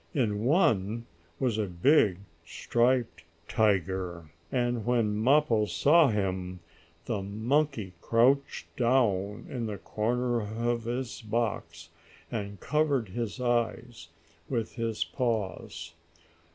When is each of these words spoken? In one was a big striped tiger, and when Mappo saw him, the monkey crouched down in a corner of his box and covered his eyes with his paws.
In 0.15 0.43
one 0.45 1.05
was 1.39 1.59
a 1.59 1.67
big 1.67 2.21
striped 2.43 3.23
tiger, 3.47 4.31
and 4.51 4.83
when 4.83 5.15
Mappo 5.15 5.67
saw 5.67 6.07
him, 6.07 6.59
the 7.05 7.21
monkey 7.21 7.93
crouched 8.01 8.75
down 8.75 9.45
in 9.47 9.69
a 9.69 9.77
corner 9.77 10.41
of 10.41 10.85
his 10.85 11.21
box 11.21 11.89
and 12.31 12.59
covered 12.59 13.09
his 13.09 13.39
eyes 13.39 14.07
with 14.49 14.73
his 14.73 15.03
paws. 15.03 15.93